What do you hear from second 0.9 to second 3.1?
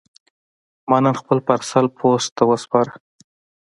نن خپل پارسل پوسټ ته وسپاره.